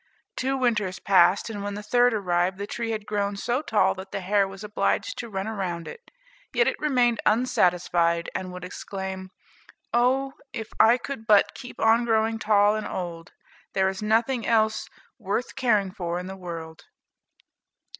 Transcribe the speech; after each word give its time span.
Two 0.35 0.57
winters 0.57 0.97
passed, 0.97 1.47
and 1.47 1.63
when 1.63 1.75
the 1.75 1.83
third 1.83 2.11
arrived, 2.11 2.57
the 2.57 2.65
tree 2.65 2.89
had 2.89 3.05
grown 3.05 3.35
so 3.37 3.61
tall 3.61 3.93
that 3.93 4.11
the 4.11 4.21
hare 4.21 4.47
was 4.47 4.63
obliged 4.63 5.15
to 5.19 5.29
run 5.29 5.47
round 5.47 5.87
it. 5.87 6.09
Yet 6.51 6.65
it 6.67 6.79
remained 6.79 7.19
unsatisfied, 7.23 8.27
and 8.33 8.51
would 8.51 8.63
exclaim, 8.63 9.29
"Oh, 9.93 10.33
if 10.53 10.73
I 10.79 10.97
could 10.97 11.27
but 11.27 11.53
keep 11.53 11.79
on 11.79 12.05
growing 12.05 12.39
tall 12.39 12.75
and 12.75 12.87
old! 12.87 13.33
There 13.73 13.89
is 13.89 14.01
nothing 14.01 14.43
else 14.47 14.89
worth 15.19 15.55
caring 15.55 15.91
for 15.91 16.17
in 16.17 16.25
the 16.25 16.35
world!" 16.35 16.85